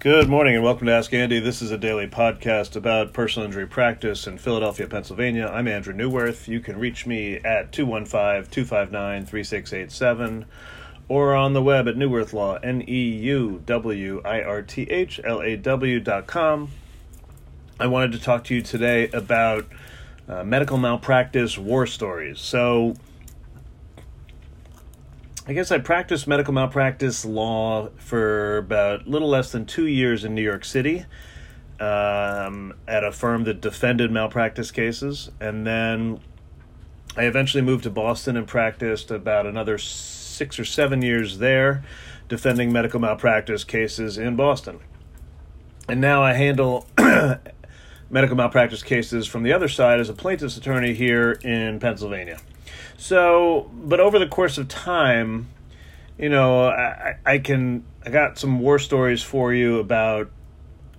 Good 0.00 0.28
morning 0.28 0.54
and 0.54 0.62
welcome 0.62 0.86
to 0.86 0.92
Ask 0.92 1.12
Andy. 1.12 1.40
This 1.40 1.60
is 1.60 1.72
a 1.72 1.76
daily 1.76 2.06
podcast 2.06 2.76
about 2.76 3.12
personal 3.12 3.46
injury 3.46 3.66
practice 3.66 4.28
in 4.28 4.38
Philadelphia, 4.38 4.86
Pennsylvania. 4.86 5.50
I'm 5.52 5.66
Andrew 5.66 5.92
Neuwirth. 5.92 6.46
You 6.46 6.60
can 6.60 6.78
reach 6.78 7.04
me 7.04 7.38
at 7.38 7.72
215 7.72 8.48
259 8.48 9.26
3687 9.26 10.44
or 11.08 11.34
on 11.34 11.52
the 11.52 11.60
web 11.60 11.88
at 11.88 11.96
Neuwirth 11.96 12.32
Law, 12.32 12.58
N 12.62 12.84
E 12.86 13.08
U 13.08 13.60
W 13.66 14.22
I 14.24 14.40
R 14.40 14.62
T 14.62 14.82
H 14.82 15.20
L 15.24 15.42
A 15.42 15.56
W 15.56 15.98
dot 15.98 16.28
com. 16.28 16.70
I 17.80 17.88
wanted 17.88 18.12
to 18.12 18.20
talk 18.20 18.44
to 18.44 18.54
you 18.54 18.62
today 18.62 19.08
about 19.08 19.66
uh, 20.28 20.44
medical 20.44 20.78
malpractice 20.78 21.58
war 21.58 21.88
stories. 21.88 22.38
So, 22.38 22.94
I 25.48 25.54
guess 25.54 25.72
I 25.72 25.78
practiced 25.78 26.28
medical 26.28 26.52
malpractice 26.52 27.24
law 27.24 27.88
for 27.96 28.58
about 28.58 29.06
a 29.06 29.08
little 29.08 29.30
less 29.30 29.50
than 29.50 29.64
two 29.64 29.86
years 29.86 30.22
in 30.22 30.34
New 30.34 30.42
York 30.42 30.62
City 30.62 31.06
um, 31.80 32.74
at 32.86 33.02
a 33.02 33.10
firm 33.10 33.44
that 33.44 33.62
defended 33.62 34.12
malpractice 34.12 34.70
cases. 34.70 35.30
And 35.40 35.66
then 35.66 36.20
I 37.16 37.22
eventually 37.22 37.62
moved 37.62 37.84
to 37.84 37.90
Boston 37.90 38.36
and 38.36 38.46
practiced 38.46 39.10
about 39.10 39.46
another 39.46 39.78
six 39.78 40.58
or 40.58 40.66
seven 40.66 41.00
years 41.00 41.38
there, 41.38 41.82
defending 42.28 42.70
medical 42.70 43.00
malpractice 43.00 43.64
cases 43.64 44.18
in 44.18 44.36
Boston. 44.36 44.80
And 45.88 45.98
now 45.98 46.22
I 46.22 46.34
handle 46.34 46.86
medical 48.10 48.36
malpractice 48.36 48.82
cases 48.82 49.26
from 49.26 49.44
the 49.44 49.54
other 49.54 49.68
side 49.68 49.98
as 49.98 50.10
a 50.10 50.14
plaintiff's 50.14 50.58
attorney 50.58 50.92
here 50.92 51.32
in 51.42 51.80
Pennsylvania. 51.80 52.38
So, 52.96 53.70
but 53.72 54.00
over 54.00 54.18
the 54.18 54.26
course 54.26 54.58
of 54.58 54.68
time, 54.68 55.48
you 56.18 56.28
know, 56.28 56.68
I, 56.68 57.16
I 57.24 57.38
can 57.38 57.84
I 58.04 58.10
got 58.10 58.38
some 58.38 58.60
war 58.60 58.78
stories 58.78 59.22
for 59.22 59.52
you 59.52 59.78
about, 59.78 60.30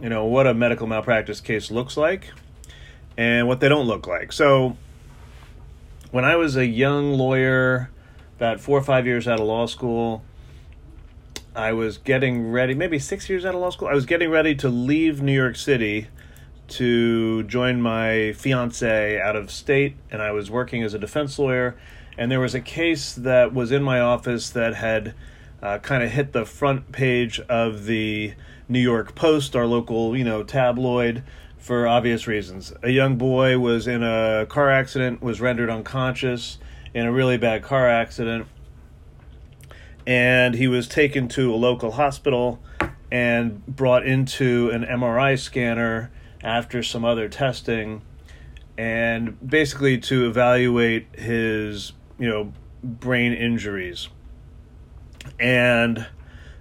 you 0.02 0.10
know, 0.10 0.26
what 0.26 0.48
a 0.48 0.54
medical 0.54 0.88
malpractice 0.88 1.42
case 1.42 1.72
looks 1.72 1.98
like, 1.98 2.32
and 3.18 3.48
what 3.48 3.60
they 3.60 3.70
don't 3.70 3.88
look 3.88 4.08
like. 4.08 4.32
So, 4.32 4.78
when 6.12 6.26
I 6.26 6.36
was 6.36 6.56
a 6.56 6.66
young 6.66 7.14
lawyer, 7.14 7.90
about 8.38 8.60
four 8.60 8.78
or 8.78 8.84
five 8.84 9.06
years 9.06 9.28
out 9.28 9.40
of 9.40 9.46
law 9.46 9.66
school, 9.66 10.24
I 11.56 11.74
was 11.74 11.98
getting 11.98 12.52
ready, 12.52 12.74
maybe 12.74 13.00
six 13.00 13.30
years 13.30 13.44
out 13.44 13.56
of 13.56 13.62
law 13.62 13.70
school. 13.70 13.88
I 13.88 13.94
was 13.94 14.06
getting 14.06 14.30
ready 14.30 14.56
to 14.56 14.70
leave 14.70 15.22
New 15.22 15.34
York 15.34 15.56
City 15.56 16.08
to 16.72 17.44
join 17.44 17.82
my 17.82 18.34
fiance 18.34 19.20
out 19.20 19.36
of 19.36 19.52
state, 19.52 19.96
and 20.12 20.22
I 20.22 20.32
was 20.32 20.50
working 20.50 20.84
as 20.84 20.94
a 20.94 21.00
defense 21.00 21.40
lawyer. 21.40 21.76
And 22.18 22.32
there 22.32 22.40
was 22.40 22.54
a 22.54 22.62
case 22.62 23.14
that 23.14 23.54
was 23.54 23.72
in 23.72 23.82
my 23.82 24.00
office 24.00 24.50
that 24.52 24.76
had 24.76 25.14
uh, 25.62 25.80
kind 25.80 26.04
of 26.04 26.12
hit 26.12 26.34
the 26.34 26.46
front 26.46 26.92
page 26.92 27.40
of 27.42 27.86
the 27.86 28.34
New 28.68 28.80
York 28.80 29.16
Post, 29.16 29.56
our 29.56 29.66
local, 29.66 30.16
you 30.16 30.24
know, 30.24 30.44
tabloid, 30.44 31.24
for 31.58 31.88
obvious 31.88 32.28
reasons. 32.28 32.74
A 32.84 32.90
young 32.90 33.18
boy 33.18 33.60
was 33.60 33.88
in 33.88 34.04
a 34.04 34.46
car 34.48 34.70
accident, 34.70 35.22
was 35.22 35.42
rendered 35.42 35.70
unconscious 35.70 36.58
in 36.94 37.06
a 37.06 37.12
really 37.12 37.38
bad 37.38 37.64
car 37.64 37.88
accident, 37.88 38.48
and 40.08 40.56
he 40.56 40.68
was 40.68 40.88
taken 40.88 41.28
to 41.30 41.54
a 41.54 41.58
local 41.58 41.92
hospital 41.92 42.60
and 43.12 43.66
brought 43.66 44.06
into 44.06 44.70
an 44.72 44.84
MRI 44.84 45.38
scanner 45.38 46.12
after 46.44 46.82
some 46.82 47.04
other 47.04 47.28
testing 47.28 48.02
and 48.78 49.38
basically 49.46 49.98
to 49.98 50.26
evaluate 50.26 51.08
his 51.14 51.92
you 52.18 52.30
know 52.30 52.54
brain 52.84 53.34
injuries. 53.34 54.08
And 55.40 56.08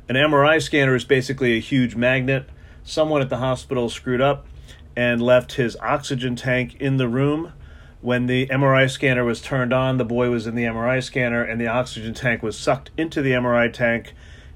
an 0.08 0.16
MRI 0.16 0.60
scanner 0.60 0.96
is 0.96 1.04
basically 1.04 1.56
a 1.56 1.60
huge 1.60 1.94
magnet. 1.94 2.48
Someone 2.82 3.22
at 3.22 3.28
the 3.28 3.36
hospital 3.36 3.88
screwed 3.88 4.20
up 4.20 4.46
and 4.96 5.22
left 5.22 5.52
his 5.52 5.76
oxygen 5.76 6.34
tank 6.34 6.76
in 6.80 6.96
the 6.96 7.08
room. 7.08 7.52
When 8.00 8.26
the 8.26 8.46
MRI 8.46 8.90
scanner 8.90 9.24
was 9.24 9.40
turned 9.40 9.72
on 9.72 9.96
the 9.98 10.04
boy 10.04 10.30
was 10.30 10.46
in 10.46 10.54
the 10.54 10.64
MRI 10.64 11.02
scanner 11.02 11.42
and 11.42 11.60
the 11.60 11.68
oxygen 11.68 12.14
tank 12.14 12.42
was 12.42 12.58
sucked 12.58 12.90
into 12.96 13.22
the 13.22 13.32
MRI 13.32 13.72
tank 13.72 14.12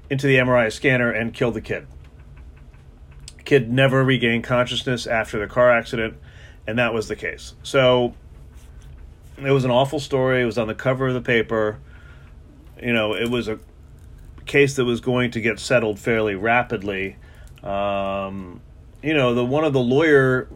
into 0.09 0.27
the 0.27 0.35
MRI 0.35 0.71
scanner 0.71 1.11
and 1.11 1.33
killed 1.33 1.53
the 1.53 1.61
kid 1.61 1.87
Kid 3.45 3.71
never 3.71 4.03
regained 4.03 4.43
consciousness 4.43 5.05
after 5.05 5.39
the 5.39 5.47
car 5.47 5.71
accident, 5.71 6.15
and 6.65 6.77
that 6.79 6.93
was 6.93 7.07
the 7.07 7.15
case. 7.15 7.55
So 7.63 8.13
it 9.37 9.51
was 9.51 9.65
an 9.65 9.71
awful 9.71 9.99
story. 9.99 10.41
It 10.41 10.45
was 10.45 10.57
on 10.57 10.67
the 10.67 10.75
cover 10.75 11.07
of 11.07 11.13
the 11.13 11.21
paper. 11.21 11.79
You 12.81 12.93
know, 12.93 13.13
it 13.15 13.29
was 13.29 13.47
a 13.47 13.59
case 14.45 14.75
that 14.75 14.85
was 14.85 15.01
going 15.01 15.31
to 15.31 15.41
get 15.41 15.59
settled 15.59 15.99
fairly 15.99 16.35
rapidly. 16.35 17.17
Um, 17.63 18.61
you 19.01 19.13
know, 19.13 19.33
the 19.33 19.45
one 19.45 19.63
of 19.63 19.73
the 19.73 19.81
lawyer 19.81 20.49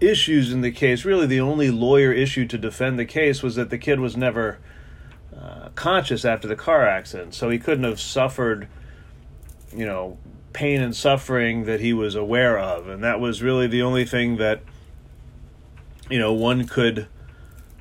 issues 0.00 0.52
in 0.52 0.60
the 0.60 0.70
case, 0.70 1.04
really 1.04 1.26
the 1.26 1.40
only 1.40 1.70
lawyer 1.70 2.12
issue 2.12 2.46
to 2.46 2.58
defend 2.58 2.98
the 2.98 3.04
case 3.04 3.42
was 3.42 3.56
that 3.56 3.70
the 3.70 3.78
kid 3.78 4.00
was 4.00 4.16
never 4.16 4.58
uh, 5.36 5.68
conscious 5.74 6.24
after 6.24 6.46
the 6.48 6.56
car 6.56 6.86
accident, 6.86 7.34
so 7.34 7.50
he 7.50 7.58
couldn't 7.58 7.84
have 7.84 8.00
suffered, 8.00 8.68
you 9.74 9.86
know, 9.86 10.18
pain 10.58 10.80
and 10.80 10.96
suffering 10.96 11.66
that 11.66 11.78
he 11.78 11.92
was 11.92 12.16
aware 12.16 12.58
of. 12.58 12.88
And 12.88 13.04
that 13.04 13.20
was 13.20 13.40
really 13.40 13.68
the 13.68 13.80
only 13.80 14.04
thing 14.04 14.38
that, 14.38 14.60
you 16.10 16.18
know, 16.18 16.32
one 16.32 16.66
could 16.66 17.06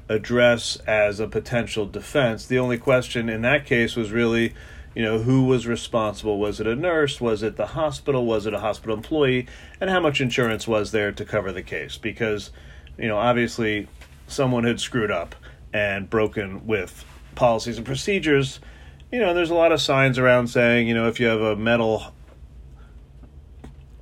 address 0.08 0.76
as 0.86 1.20
a 1.20 1.28
potential 1.28 1.88
defense. 1.88 2.46
The 2.46 2.60
only 2.60 2.78
question 2.78 3.30
in 3.30 3.42
that 3.42 3.66
case 3.66 3.96
was 3.96 4.12
really, 4.12 4.54
you 4.94 5.02
know, 5.02 5.18
who 5.18 5.46
was 5.46 5.66
responsible? 5.66 6.38
Was 6.38 6.60
it 6.60 6.68
a 6.68 6.76
nurse? 6.76 7.20
Was 7.20 7.42
it 7.42 7.56
the 7.56 7.66
hospital? 7.66 8.28
Was 8.28 8.46
it 8.46 8.54
a 8.54 8.60
hospital 8.60 8.96
employee? 8.96 9.48
And 9.82 9.90
how 9.90 10.00
much 10.00 10.22
insurance 10.22 10.68
was 10.68 10.92
there 10.92 11.12
to 11.12 11.26
cover 11.26 11.52
the 11.52 11.64
case? 11.64 11.98
Because, 11.98 12.52
you 12.96 13.08
know, 13.08 13.18
obviously 13.18 13.88
someone 14.28 14.66
had 14.66 14.80
screwed 14.80 15.10
up 15.10 15.34
and 15.74 16.12
broken 16.12 16.68
with 16.68 17.04
policies 17.34 17.78
and 17.78 17.88
procedures. 17.88 18.60
You 19.12 19.18
know, 19.18 19.34
there's 19.34 19.50
a 19.50 19.56
lot 19.56 19.72
of 19.72 19.82
signs 19.82 20.20
around 20.20 20.50
saying, 20.50 20.88
you 20.88 20.94
know, 20.94 21.08
if 21.08 21.20
you 21.20 21.26
have 21.26 21.42
a 21.42 21.56
metal 21.56 22.14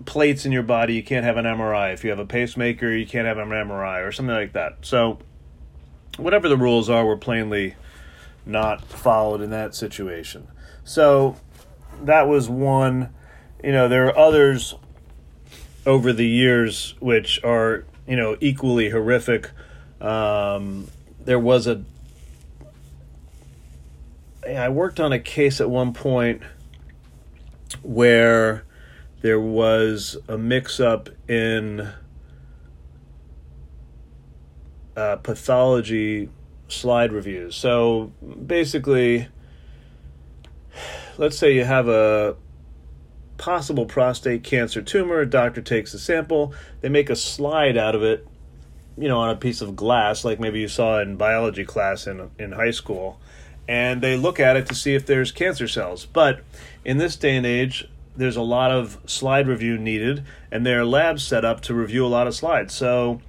plates 0.05 0.45
in 0.45 0.51
your 0.51 0.63
body, 0.63 0.93
you 0.95 1.03
can't 1.03 1.25
have 1.25 1.38
an 1.38 1.45
MRI. 1.45 1.93
If 1.93 2.03
you 2.03 2.09
have 2.09 2.19
a 2.19 2.25
pacemaker, 2.25 2.91
you 2.91 3.05
can't 3.05 3.27
have 3.27 3.38
an 3.38 3.49
MRI 3.49 4.05
or 4.05 4.11
something 4.11 4.35
like 4.35 4.53
that. 4.53 4.77
So, 4.81 5.19
whatever 6.17 6.47
the 6.47 6.57
rules 6.57 6.89
are, 6.89 7.05
were 7.05 7.17
plainly 7.17 7.75
not 8.45 8.85
followed 8.85 9.41
in 9.41 9.49
that 9.49 9.75
situation. 9.75 10.47
So, 10.83 11.38
that 12.03 12.27
was 12.27 12.49
one. 12.49 13.13
You 13.63 13.71
know, 13.71 13.88
there 13.88 14.07
are 14.07 14.17
others 14.17 14.75
over 15.85 16.13
the 16.13 16.27
years 16.27 16.95
which 16.99 17.44
are, 17.44 17.85
you 18.07 18.15
know, 18.15 18.38
equally 18.39 18.89
horrific. 18.89 19.49
Um, 20.01 20.88
there 21.19 21.39
was 21.39 21.67
a. 21.67 21.83
I 24.47 24.69
worked 24.69 24.99
on 24.99 25.11
a 25.11 25.19
case 25.19 25.59
at 25.59 25.69
one 25.69 25.94
point 25.94 26.44
where 27.81 28.63
there 29.25 29.40
was 29.40 30.16
a 30.28 30.38
mix 30.38 30.80
up 30.80 31.09
in 31.28 31.91
uh, 34.96 35.16
pathology 35.16 36.30
slide 36.68 37.12
reviews. 37.12 37.56
So 37.56 38.12
basically, 38.46 39.28
let's 41.18 41.40
say 41.40 41.56
you 41.56 41.63
have 41.63 41.88
a 41.88 42.36
possible 43.38 43.88
prostate 43.88 44.44
cancer 44.44 44.84
tumor, 44.84 45.22
a 45.22 45.25
doctor 45.28 45.59
takes 45.59 45.96
a 45.96 46.00
sample, 46.00 46.53
they 46.81 46.90
make 46.90 47.09
a 47.09 47.16
slide 47.16 47.78
out 47.78 47.96
of 47.96 48.03
it, 48.03 48.28
you 48.96 49.07
know, 49.07 49.18
on 49.18 49.31
a 49.31 49.36
piece 49.36 49.59
of 49.59 49.75
glass, 49.75 50.24
like 50.24 50.40
maybe 50.40 50.59
you 50.59 50.68
saw 50.68 51.02
in 51.02 51.16
biology 51.16 51.66
class 51.66 52.06
in, 52.06 52.30
in 52.38 52.52
high 52.52 52.69
school, 52.69 53.19
and 53.68 54.04
they 54.04 54.18
look 54.18 54.39
at 54.39 54.56
it 54.56 54.68
to 54.68 54.75
see 54.75 54.94
if 54.94 55.07
there's 55.07 55.31
cancer 55.31 55.68
cells. 55.68 56.06
But 56.06 56.42
in 56.83 57.00
this 57.00 57.16
day 57.16 57.36
and 57.36 57.45
age, 57.48 57.89
there's 58.17 58.35
a 58.35 58.41
lot 58.41 58.71
of 58.71 58.97
slide 59.06 59.47
review 59.47 59.77
needed, 59.77 60.23
and 60.51 60.65
there 60.65 60.81
are 60.81 60.85
labs 60.85 61.23
set 61.23 61.44
up 61.44 61.62
to 61.62 61.73
review 61.73 62.06
a 62.06 62.07
lot 62.07 62.27
of 62.27 62.35
slides. 62.35 62.73
So 62.73 63.21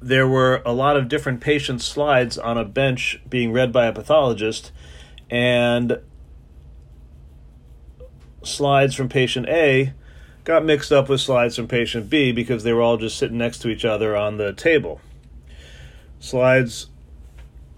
there 0.00 0.28
were 0.28 0.62
a 0.66 0.72
lot 0.72 0.96
of 0.96 1.08
different 1.08 1.40
patient 1.40 1.80
slides 1.80 2.36
on 2.38 2.58
a 2.58 2.64
bench 2.64 3.20
being 3.28 3.52
read 3.52 3.72
by 3.72 3.86
a 3.86 3.92
pathologist, 3.92 4.72
and 5.30 5.98
slides 8.42 8.94
from 8.94 9.08
patient 9.08 9.48
A 9.48 9.94
got 10.44 10.64
mixed 10.64 10.92
up 10.92 11.08
with 11.08 11.20
slides 11.20 11.56
from 11.56 11.66
patient 11.66 12.10
B 12.10 12.32
because 12.32 12.62
they 12.62 12.72
were 12.72 12.82
all 12.82 12.98
just 12.98 13.16
sitting 13.16 13.38
next 13.38 13.58
to 13.60 13.68
each 13.68 13.84
other 13.84 14.14
on 14.14 14.36
the 14.36 14.52
table. 14.52 15.00
Slides 16.20 16.88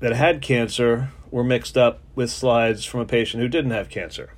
that 0.00 0.12
had 0.12 0.42
cancer 0.42 1.10
were 1.30 1.44
mixed 1.44 1.76
up 1.76 2.00
with 2.14 2.30
slides 2.30 2.84
from 2.84 3.00
a 3.00 3.04
patient 3.06 3.42
who 3.42 3.48
didn't 3.48 3.70
have 3.70 3.88
cancer. 3.88 4.30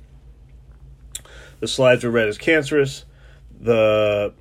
The 1.59 1.67
slides 1.67 2.03
were 2.03 2.11
read 2.11 2.27
as 2.27 2.37
cancerous. 2.37 3.05
The 3.59 4.33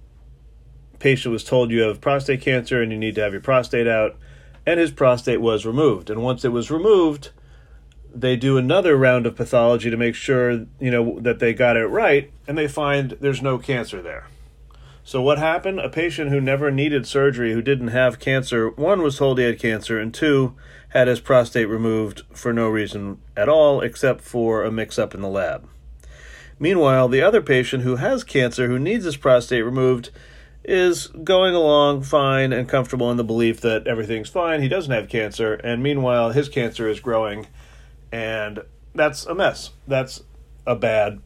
patient 0.99 1.33
was 1.33 1.45
told 1.45 1.71
you 1.71 1.83
have 1.83 2.01
prostate 2.01 2.41
cancer 2.41 2.83
and 2.83 2.93
you 2.93 2.99
need 2.99 3.15
to 3.17 3.21
have 3.23 3.33
your 3.33 3.41
prostate 3.41 3.87
out, 3.87 4.17
and 4.67 4.79
his 4.79 4.91
prostate 4.91 5.41
was 5.41 5.67
removed. 5.67 6.11
And 6.11 6.23
once 6.23 6.45
it 6.45 6.53
was 6.53 6.71
removed, 6.71 7.31
they 8.15 8.37
do 8.37 8.57
another 8.57 8.97
round 8.97 9.27
of 9.27 9.37
pathology 9.37 9.91
to 9.91 9.97
make 9.97 10.15
sure 10.15 10.67
you 10.81 10.91
know 10.91 11.19
that 11.21 11.39
they 11.39 11.53
got 11.53 11.77
it 11.77 11.87
right 11.87 12.33
and 12.47 12.57
they 12.57 12.69
find 12.69 13.17
there's 13.21 13.43
no 13.43 13.59
cancer 13.59 14.01
there 14.01 14.27
so 15.05 15.21
what 15.21 15.39
happened 15.39 15.79
a 15.81 15.89
patient 15.89 16.31
who 16.31 16.41
never 16.41 16.71
needed 16.71 17.07
surgery 17.07 17.53
who 17.53 17.63
didn't 17.63 17.89
have 17.89 18.19
cancer 18.19 18.71
one 18.71 19.03
was 19.03 19.19
told 19.19 19.39
he 19.39 19.45
had 19.45 19.59
cancer 19.59 19.99
and 19.99 20.15
two 20.15 20.55
had 20.91 21.07
his 21.07 21.21
prostate 21.21 21.69
removed 21.69 22.23
for 22.33 22.53
no 22.53 22.69
reason 22.69 23.21
at 23.37 23.49
all 23.49 23.81
except 23.81 24.23
for 24.23 24.65
a 24.65 24.71
mix 24.71 24.99
up 24.99 25.15
in 25.15 25.21
the 25.21 25.29
lab 25.29 25.69
meanwhile 26.59 27.09
the 27.09 27.23
other 27.23 27.41
patient 27.41 27.83
who 27.83 27.97
has 27.97 28.25
cancer 28.25 28.67
who 28.69 28.79
needs 28.79 29.05
his 29.05 29.17
prostate 29.17 29.65
removed 29.65 30.11
is 30.65 31.07
going 31.07 31.55
along 31.55 32.03
fine 32.03 32.53
and 32.53 32.69
comfortable 32.69 33.11
in 33.11 33.17
the 33.17 33.25
belief 33.25 33.61
that 33.61 33.87
everything's 33.87 34.29
fine 34.29 34.61
he 34.61 34.69
doesn't 34.69 34.93
have 34.93 35.09
cancer 35.09 35.55
and 35.55 35.83
meanwhile 35.83 36.31
his 36.33 36.49
cancer 36.49 36.89
is 36.89 37.01
growing 37.01 37.47
and 38.13 38.61
that's 38.95 39.27
a 39.27 39.35
mess. 39.35 39.71
That's 39.87 40.23
a 40.67 40.77
bad 40.77 41.21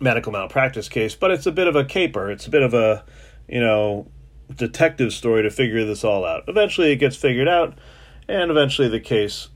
medical 0.00 0.32
malpractice 0.32 0.88
case, 0.88 1.14
but 1.14 1.30
it's 1.30 1.46
a 1.46 1.52
bit 1.52 1.66
of 1.66 1.76
a 1.76 1.84
caper. 1.84 2.30
It's 2.30 2.46
a 2.46 2.50
bit 2.50 2.62
of 2.62 2.74
a, 2.74 3.04
you 3.48 3.60
know, 3.60 4.06
detective 4.54 5.12
story 5.12 5.42
to 5.42 5.50
figure 5.50 5.84
this 5.84 6.04
all 6.04 6.24
out. 6.24 6.44
Eventually 6.48 6.92
it 6.92 6.96
gets 6.96 7.16
figured 7.16 7.48
out, 7.48 7.78
and 8.28 8.50
eventually 8.50 8.88
the 8.88 9.00
case 9.00 9.48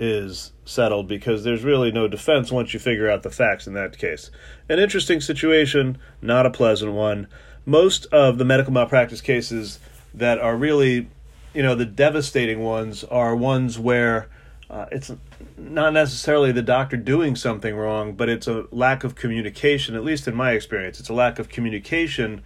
is 0.00 0.52
settled 0.64 1.08
because 1.08 1.44
there's 1.44 1.64
really 1.64 1.90
no 1.90 2.06
defense 2.06 2.52
once 2.52 2.72
you 2.72 2.80
figure 2.80 3.10
out 3.10 3.22
the 3.22 3.30
facts 3.30 3.66
in 3.66 3.74
that 3.74 3.98
case. 3.98 4.30
An 4.68 4.78
interesting 4.78 5.20
situation, 5.20 5.98
not 6.22 6.46
a 6.46 6.50
pleasant 6.50 6.92
one. 6.92 7.26
Most 7.66 8.06
of 8.06 8.38
the 8.38 8.44
medical 8.44 8.72
malpractice 8.72 9.20
cases 9.20 9.80
that 10.14 10.38
are 10.38 10.56
really, 10.56 11.08
you 11.52 11.62
know, 11.62 11.74
the 11.74 11.84
devastating 11.84 12.62
ones 12.62 13.04
are 13.04 13.34
ones 13.34 13.78
where 13.78 14.28
uh, 14.70 14.86
it's 14.92 15.10
not 15.56 15.92
necessarily 15.92 16.52
the 16.52 16.62
doctor 16.62 16.96
doing 16.96 17.34
something 17.34 17.74
wrong, 17.74 18.12
but 18.12 18.28
it's 18.28 18.46
a 18.46 18.66
lack 18.70 19.02
of 19.02 19.14
communication, 19.14 19.94
at 19.94 20.04
least 20.04 20.28
in 20.28 20.34
my 20.34 20.52
experience. 20.52 21.00
It's 21.00 21.08
a 21.08 21.14
lack 21.14 21.38
of 21.38 21.48
communication 21.48 22.42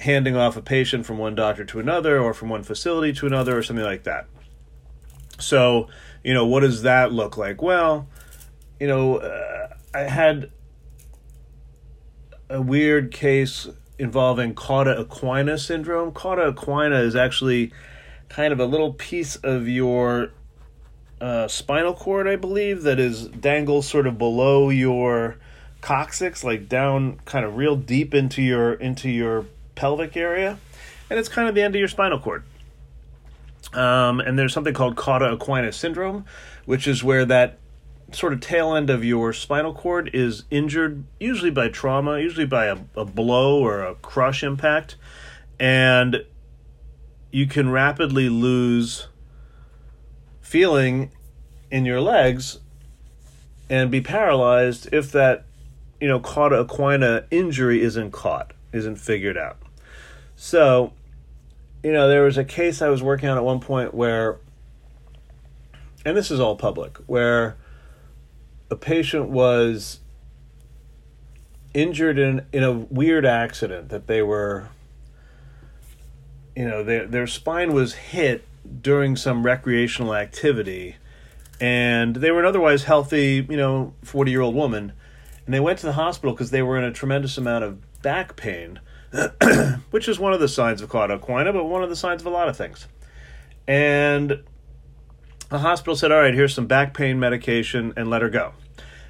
handing 0.00 0.36
off 0.36 0.56
a 0.56 0.62
patient 0.62 1.06
from 1.06 1.18
one 1.18 1.34
doctor 1.34 1.64
to 1.64 1.80
another 1.80 2.20
or 2.20 2.34
from 2.34 2.48
one 2.48 2.62
facility 2.62 3.12
to 3.14 3.26
another 3.26 3.56
or 3.56 3.62
something 3.62 3.84
like 3.84 4.04
that. 4.04 4.26
So, 5.38 5.88
you 6.26 6.34
know, 6.34 6.44
what 6.44 6.60
does 6.60 6.82
that 6.82 7.12
look 7.12 7.36
like? 7.36 7.62
Well, 7.62 8.08
you 8.80 8.88
know, 8.88 9.18
uh, 9.18 9.68
I 9.94 10.00
had 10.00 10.50
a 12.50 12.60
weird 12.60 13.12
case 13.12 13.68
involving 13.96 14.52
cauda 14.52 15.04
equina 15.04 15.56
syndrome. 15.56 16.10
Cauda 16.10 16.52
equina 16.52 17.00
is 17.00 17.14
actually 17.14 17.72
kind 18.28 18.52
of 18.52 18.58
a 18.58 18.64
little 18.64 18.92
piece 18.92 19.36
of 19.36 19.68
your 19.68 20.32
uh, 21.20 21.46
spinal 21.46 21.94
cord, 21.94 22.26
I 22.26 22.34
believe, 22.34 22.82
that 22.82 22.98
is 22.98 23.28
dangles 23.28 23.86
sort 23.86 24.08
of 24.08 24.18
below 24.18 24.68
your 24.68 25.36
coccyx, 25.80 26.42
like 26.42 26.68
down 26.68 27.20
kind 27.24 27.44
of 27.44 27.56
real 27.56 27.76
deep 27.76 28.12
into 28.12 28.42
your 28.42 28.74
into 28.74 29.08
your 29.08 29.46
pelvic 29.76 30.16
area, 30.16 30.58
and 31.08 31.20
it's 31.20 31.28
kind 31.28 31.48
of 31.48 31.54
the 31.54 31.62
end 31.62 31.76
of 31.76 31.78
your 31.78 31.86
spinal 31.86 32.18
cord. 32.18 32.42
Um, 33.76 34.20
and 34.20 34.38
there's 34.38 34.54
something 34.54 34.74
called 34.74 34.96
cauda 34.96 35.36
equina 35.36 35.72
syndrome, 35.72 36.24
which 36.64 36.88
is 36.88 37.04
where 37.04 37.26
that 37.26 37.58
sort 38.12 38.32
of 38.32 38.40
tail 38.40 38.74
end 38.74 38.88
of 38.88 39.04
your 39.04 39.32
spinal 39.32 39.74
cord 39.74 40.10
is 40.14 40.44
injured, 40.50 41.04
usually 41.20 41.50
by 41.50 41.68
trauma, 41.68 42.18
usually 42.18 42.46
by 42.46 42.66
a, 42.66 42.78
a 42.96 43.04
blow 43.04 43.60
or 43.60 43.82
a 43.82 43.94
crush 43.96 44.42
impact, 44.42 44.96
and 45.60 46.24
you 47.30 47.46
can 47.46 47.70
rapidly 47.70 48.28
lose 48.28 49.08
feeling 50.40 51.10
in 51.70 51.84
your 51.84 52.00
legs 52.00 52.60
and 53.68 53.90
be 53.90 54.00
paralyzed 54.00 54.88
if 54.92 55.10
that 55.12 55.44
you 56.00 56.06
know 56.06 56.20
cauda 56.20 56.64
equina 56.64 57.24
injury 57.30 57.82
isn't 57.82 58.12
caught 58.12 58.52
isn't 58.72 58.96
figured 58.96 59.36
out. 59.36 59.58
So 60.36 60.92
you 61.82 61.92
know 61.92 62.08
there 62.08 62.22
was 62.22 62.38
a 62.38 62.44
case 62.44 62.82
i 62.82 62.88
was 62.88 63.02
working 63.02 63.28
on 63.28 63.36
at 63.36 63.44
one 63.44 63.60
point 63.60 63.94
where 63.94 64.38
and 66.04 66.16
this 66.16 66.30
is 66.30 66.40
all 66.40 66.56
public 66.56 66.98
where 67.06 67.56
a 68.70 68.76
patient 68.76 69.28
was 69.28 70.00
injured 71.74 72.18
in 72.18 72.44
in 72.52 72.62
a 72.62 72.72
weird 72.72 73.24
accident 73.24 73.88
that 73.88 74.06
they 74.06 74.22
were 74.22 74.68
you 76.54 76.66
know 76.66 76.82
their 76.82 77.06
their 77.06 77.26
spine 77.26 77.72
was 77.72 77.94
hit 77.94 78.44
during 78.82 79.14
some 79.14 79.44
recreational 79.44 80.14
activity 80.14 80.96
and 81.60 82.16
they 82.16 82.30
were 82.30 82.40
an 82.40 82.46
otherwise 82.46 82.84
healthy, 82.84 83.46
you 83.48 83.56
know, 83.56 83.94
40 84.02 84.30
year 84.30 84.40
old 84.40 84.54
woman. 84.54 84.92
And 85.44 85.54
they 85.54 85.60
went 85.60 85.78
to 85.80 85.86
the 85.86 85.92
hospital 85.92 86.32
because 86.32 86.50
they 86.50 86.62
were 86.62 86.76
in 86.76 86.84
a 86.84 86.92
tremendous 86.92 87.38
amount 87.38 87.64
of 87.64 88.02
back 88.02 88.36
pain, 88.36 88.80
which 89.90 90.08
is 90.08 90.18
one 90.18 90.32
of 90.32 90.40
the 90.40 90.48
signs 90.48 90.82
of 90.82 90.90
cauda 90.90 91.18
equina, 91.18 91.52
but 91.52 91.64
one 91.64 91.82
of 91.82 91.88
the 91.88 91.96
signs 91.96 92.22
of 92.22 92.26
a 92.26 92.30
lot 92.30 92.48
of 92.48 92.56
things. 92.56 92.86
And 93.66 94.42
the 95.48 95.58
hospital 95.58 95.96
said, 95.96 96.12
All 96.12 96.20
right, 96.20 96.34
here's 96.34 96.54
some 96.54 96.66
back 96.66 96.94
pain 96.94 97.18
medication, 97.18 97.92
and 97.96 98.10
let 98.10 98.22
her 98.22 98.30
go. 98.30 98.52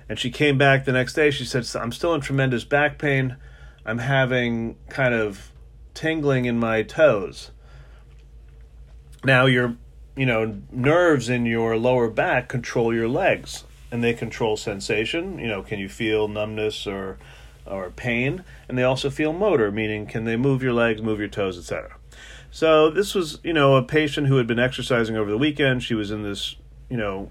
And 0.08 0.18
she 0.18 0.30
came 0.30 0.56
back 0.56 0.84
the 0.84 0.92
next 0.92 1.14
day. 1.14 1.30
She 1.30 1.44
said, 1.44 1.66
I'm 1.74 1.92
still 1.92 2.14
in 2.14 2.20
tremendous 2.20 2.64
back 2.64 2.98
pain. 2.98 3.36
I'm 3.84 3.98
having 3.98 4.76
kind 4.88 5.14
of 5.14 5.50
tingling 5.94 6.44
in 6.44 6.58
my 6.58 6.82
toes. 6.82 7.50
Now 9.24 9.46
your 9.46 9.76
you 10.16 10.26
know 10.26 10.60
nerves 10.70 11.28
in 11.28 11.46
your 11.46 11.76
lower 11.76 12.08
back 12.08 12.48
control 12.48 12.94
your 12.94 13.08
legs 13.08 13.64
and 13.90 14.02
they 14.02 14.12
control 14.14 14.56
sensation. 14.56 15.38
You 15.38 15.48
know, 15.48 15.62
can 15.62 15.78
you 15.78 15.88
feel 15.88 16.28
numbness 16.28 16.86
or 16.86 17.18
or 17.66 17.90
pain? 17.90 18.44
And 18.68 18.76
they 18.76 18.82
also 18.82 19.10
feel 19.10 19.32
motor, 19.32 19.70
meaning 19.70 20.06
can 20.06 20.24
they 20.24 20.36
move 20.36 20.62
your 20.62 20.72
legs, 20.72 21.02
move 21.02 21.18
your 21.18 21.28
toes, 21.28 21.58
etc. 21.58 21.96
So 22.50 22.90
this 22.90 23.14
was, 23.14 23.38
you 23.42 23.52
know, 23.52 23.76
a 23.76 23.82
patient 23.82 24.28
who 24.28 24.36
had 24.36 24.46
been 24.46 24.58
exercising 24.58 25.16
over 25.16 25.30
the 25.30 25.38
weekend. 25.38 25.82
She 25.82 25.94
was 25.94 26.10
in 26.10 26.22
this, 26.22 26.56
you 26.88 26.96
know, 26.96 27.30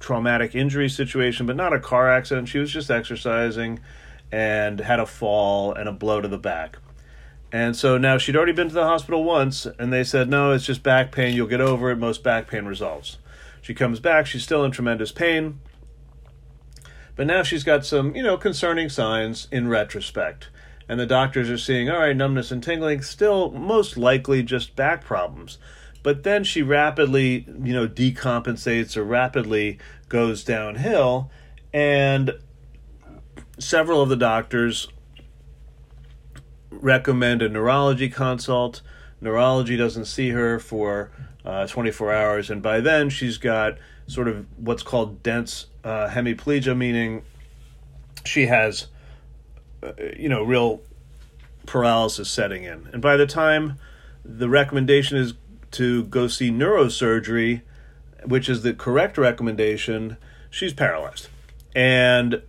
traumatic 0.00 0.54
injury 0.54 0.88
situation, 0.88 1.46
but 1.46 1.56
not 1.56 1.72
a 1.72 1.78
car 1.78 2.10
accident. 2.10 2.48
She 2.48 2.58
was 2.58 2.72
just 2.72 2.90
exercising 2.90 3.80
and 4.32 4.80
had 4.80 4.98
a 4.98 5.06
fall 5.06 5.72
and 5.72 5.88
a 5.88 5.92
blow 5.92 6.20
to 6.20 6.28
the 6.28 6.38
back. 6.38 6.78
And 7.52 7.76
so 7.76 7.98
now 7.98 8.16
she'd 8.16 8.36
already 8.36 8.52
been 8.52 8.68
to 8.68 8.74
the 8.74 8.84
hospital 8.84 9.24
once, 9.24 9.66
and 9.66 9.92
they 9.92 10.04
said, 10.04 10.28
no, 10.28 10.52
it's 10.52 10.64
just 10.64 10.82
back 10.82 11.10
pain. 11.10 11.34
You'll 11.34 11.48
get 11.48 11.60
over 11.60 11.90
it. 11.90 11.96
Most 11.96 12.22
back 12.22 12.48
pain 12.48 12.64
resolves. 12.64 13.18
She 13.60 13.74
comes 13.74 14.00
back. 14.00 14.26
She's 14.26 14.44
still 14.44 14.64
in 14.64 14.70
tremendous 14.70 15.12
pain. 15.12 15.60
But 17.16 17.26
now 17.26 17.42
she's 17.42 17.64
got 17.64 17.84
some, 17.84 18.14
you 18.14 18.22
know, 18.22 18.36
concerning 18.36 18.88
signs 18.88 19.48
in 19.50 19.68
retrospect. 19.68 20.48
And 20.88 20.98
the 20.98 21.06
doctors 21.06 21.50
are 21.50 21.58
seeing, 21.58 21.88
all 21.88 21.98
right, 21.98 22.16
numbness 22.16 22.50
and 22.50 22.62
tingling, 22.62 23.02
still 23.02 23.50
most 23.52 23.96
likely 23.96 24.42
just 24.42 24.74
back 24.74 25.04
problems. 25.04 25.58
But 26.02 26.22
then 26.22 26.44
she 26.44 26.62
rapidly, 26.62 27.46
you 27.62 27.72
know, 27.72 27.86
decompensates 27.86 28.96
or 28.96 29.04
rapidly 29.04 29.78
goes 30.08 30.42
downhill. 30.42 31.30
And 31.72 32.32
several 33.58 34.02
of 34.02 34.08
the 34.08 34.16
doctors 34.16 34.88
recommend 36.70 37.42
a 37.42 37.48
neurology 37.48 38.08
consult. 38.08 38.80
Neurology 39.20 39.76
doesn't 39.76 40.06
see 40.06 40.30
her 40.30 40.58
for 40.58 41.10
uh, 41.44 41.66
24 41.66 42.12
hours, 42.12 42.50
and 42.50 42.62
by 42.62 42.80
then 42.80 43.10
she's 43.10 43.38
got 43.38 43.76
sort 44.10 44.26
of 44.26 44.44
what's 44.56 44.82
called 44.82 45.22
dense 45.22 45.66
uh, 45.84 46.08
hemiplegia, 46.08 46.76
meaning 46.76 47.22
she 48.24 48.46
has, 48.46 48.88
uh, 49.84 49.92
you 50.16 50.28
know, 50.28 50.42
real 50.42 50.80
paralysis 51.66 52.28
setting 52.28 52.64
in. 52.64 52.88
And 52.92 53.00
by 53.00 53.16
the 53.16 53.26
time 53.26 53.78
the 54.24 54.48
recommendation 54.48 55.16
is 55.16 55.34
to 55.72 56.04
go 56.04 56.26
see 56.26 56.50
neurosurgery, 56.50 57.62
which 58.24 58.48
is 58.48 58.62
the 58.62 58.74
correct 58.74 59.16
recommendation, 59.16 60.16
she's 60.50 60.72
paralyzed. 60.72 61.28
And 61.74 62.42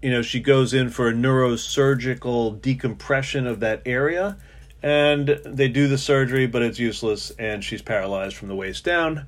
you 0.00 0.10
know, 0.10 0.22
she 0.22 0.40
goes 0.40 0.72
in 0.72 0.88
for 0.90 1.08
a 1.08 1.12
neurosurgical 1.12 2.60
decompression 2.60 3.46
of 3.46 3.60
that 3.60 3.82
area, 3.86 4.36
and 4.82 5.40
they 5.44 5.68
do 5.68 5.88
the 5.88 5.96
surgery, 5.96 6.46
but 6.46 6.62
it's 6.62 6.78
useless, 6.78 7.30
and 7.38 7.62
she's 7.62 7.80
paralyzed 7.80 8.36
from 8.36 8.48
the 8.48 8.54
waist 8.54 8.84
down. 8.84 9.26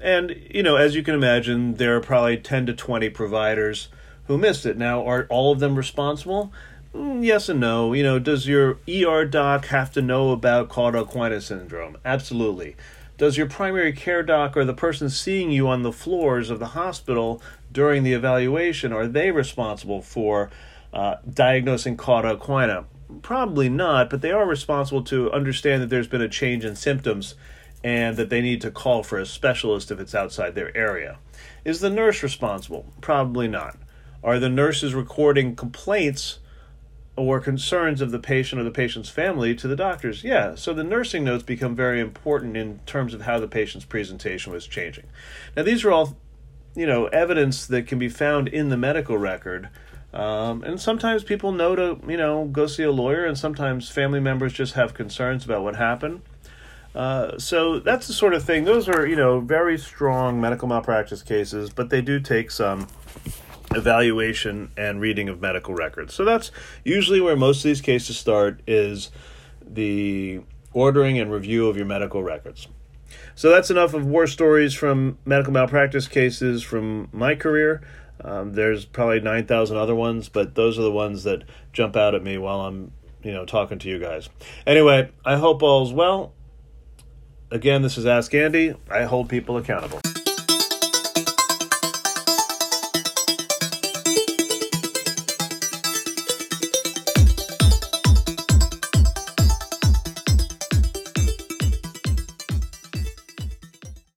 And, 0.00 0.36
you 0.50 0.62
know, 0.62 0.76
as 0.76 0.94
you 0.94 1.02
can 1.02 1.14
imagine, 1.14 1.74
there 1.74 1.96
are 1.96 2.00
probably 2.00 2.36
10 2.36 2.66
to 2.66 2.74
20 2.74 3.08
providers 3.10 3.88
who 4.26 4.36
missed 4.36 4.66
it. 4.66 4.76
Now, 4.76 5.06
are 5.06 5.26
all 5.30 5.52
of 5.52 5.60
them 5.60 5.76
responsible? 5.76 6.52
Mm, 6.94 7.24
yes 7.24 7.48
and 7.48 7.60
no. 7.60 7.92
You 7.92 8.02
know, 8.02 8.18
does 8.18 8.46
your 8.46 8.78
ER 8.88 9.24
doc 9.24 9.66
have 9.66 9.92
to 9.92 10.02
know 10.02 10.30
about 10.32 10.68
cauda 10.68 11.04
equina 11.04 11.40
syndrome? 11.42 11.96
Absolutely. 12.04 12.76
Does 13.18 13.38
your 13.38 13.48
primary 13.48 13.92
care 13.92 14.22
doc 14.22 14.56
or 14.56 14.64
the 14.64 14.74
person 14.74 15.08
seeing 15.08 15.50
you 15.50 15.68
on 15.68 15.82
the 15.82 15.92
floors 15.92 16.50
of 16.50 16.58
the 16.58 16.68
hospital 16.68 17.40
during 17.72 18.02
the 18.02 18.12
evaluation, 18.12 18.92
are 18.92 19.06
they 19.06 19.30
responsible 19.30 20.02
for 20.02 20.50
uh, 20.92 21.16
diagnosing 21.28 21.96
cauda? 21.96 22.86
Probably 23.22 23.68
not, 23.68 24.10
but 24.10 24.20
they 24.20 24.32
are 24.32 24.46
responsible 24.46 25.02
to 25.04 25.32
understand 25.32 25.82
that 25.82 25.88
there's 25.88 26.08
been 26.08 26.20
a 26.20 26.28
change 26.28 26.64
in 26.64 26.76
symptoms 26.76 27.34
and 27.84 28.16
that 28.16 28.30
they 28.30 28.40
need 28.40 28.60
to 28.62 28.70
call 28.70 29.02
for 29.02 29.18
a 29.18 29.26
specialist 29.26 29.90
if 29.90 30.00
it's 30.00 30.14
outside 30.14 30.54
their 30.54 30.76
area. 30.76 31.18
Is 31.64 31.80
the 31.80 31.90
nurse 31.90 32.22
responsible? 32.22 32.86
Probably 33.00 33.48
not. 33.48 33.76
Are 34.24 34.38
the 34.38 34.48
nurses 34.48 34.94
recording 34.94 35.54
complaints 35.54 36.38
or 37.16 37.40
concerns 37.40 38.00
of 38.00 38.10
the 38.10 38.18
patient 38.18 38.60
or 38.60 38.64
the 38.64 38.70
patient's 38.70 39.08
family 39.08 39.54
to 39.54 39.68
the 39.68 39.76
doctors? 39.76 40.24
Yeah. 40.24 40.54
So 40.54 40.72
the 40.72 40.84
nursing 40.84 41.24
notes 41.24 41.44
become 41.44 41.74
very 41.74 42.00
important 42.00 42.56
in 42.56 42.80
terms 42.86 43.14
of 43.14 43.22
how 43.22 43.38
the 43.38 43.48
patient's 43.48 43.86
presentation 43.86 44.52
was 44.52 44.66
changing. 44.66 45.06
Now, 45.56 45.62
these 45.62 45.84
are 45.84 45.92
all, 45.92 46.16
you 46.74 46.86
know, 46.86 47.06
evidence 47.06 47.66
that 47.66 47.86
can 47.86 47.98
be 47.98 48.08
found 48.08 48.48
in 48.48 48.68
the 48.68 48.76
medical 48.76 49.16
record. 49.16 49.68
Um, 50.12 50.62
and 50.62 50.80
sometimes 50.80 51.24
people 51.24 51.52
know 51.52 51.76
to, 51.76 52.00
you 52.08 52.16
know, 52.16 52.46
go 52.46 52.66
see 52.66 52.84
a 52.84 52.92
lawyer, 52.92 53.26
and 53.26 53.36
sometimes 53.36 53.90
family 53.90 54.20
members 54.20 54.52
just 54.52 54.74
have 54.74 54.94
concerns 54.94 55.44
about 55.44 55.62
what 55.62 55.76
happened. 55.76 56.22
Uh, 56.96 57.38
so 57.38 57.78
that's 57.78 58.06
the 58.06 58.14
sort 58.14 58.32
of 58.32 58.42
thing. 58.42 58.64
Those 58.64 58.88
are, 58.88 59.06
you 59.06 59.16
know, 59.16 59.40
very 59.40 59.76
strong 59.76 60.40
medical 60.40 60.66
malpractice 60.66 61.22
cases, 61.22 61.68
but 61.68 61.90
they 61.90 62.00
do 62.00 62.18
take 62.18 62.50
some 62.50 62.88
evaluation 63.74 64.70
and 64.78 64.98
reading 64.98 65.28
of 65.28 65.38
medical 65.38 65.74
records. 65.74 66.14
So 66.14 66.24
that's 66.24 66.50
usually 66.84 67.20
where 67.20 67.36
most 67.36 67.58
of 67.58 67.64
these 67.64 67.82
cases 67.82 68.16
start 68.16 68.62
is 68.66 69.10
the 69.60 70.40
ordering 70.72 71.18
and 71.18 71.30
review 71.30 71.68
of 71.68 71.76
your 71.76 71.84
medical 71.84 72.22
records. 72.22 72.66
So 73.34 73.50
that's 73.50 73.70
enough 73.70 73.92
of 73.92 74.06
war 74.06 74.26
stories 74.26 74.72
from 74.72 75.18
medical 75.26 75.52
malpractice 75.52 76.08
cases 76.08 76.62
from 76.62 77.10
my 77.12 77.34
career. 77.34 77.82
Um, 78.24 78.54
there's 78.54 78.86
probably 78.86 79.20
9,000 79.20 79.76
other 79.76 79.94
ones, 79.94 80.30
but 80.30 80.54
those 80.54 80.78
are 80.78 80.82
the 80.82 80.90
ones 80.90 81.24
that 81.24 81.42
jump 81.74 81.94
out 81.94 82.14
at 82.14 82.22
me 82.22 82.38
while 82.38 82.60
I'm, 82.62 82.92
you 83.22 83.32
know, 83.32 83.44
talking 83.44 83.78
to 83.80 83.88
you 83.90 83.98
guys. 83.98 84.30
Anyway, 84.66 85.10
I 85.26 85.36
hope 85.36 85.62
all's 85.62 85.92
well. 85.92 86.32
Again, 87.50 87.82
this 87.82 87.96
is 87.96 88.06
Ask 88.06 88.34
Andy. 88.34 88.74
I 88.90 89.04
hold 89.04 89.28
people 89.28 89.56
accountable. 89.56 90.00